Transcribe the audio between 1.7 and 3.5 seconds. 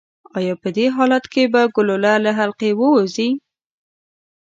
ګلوله له حلقې ووځي؟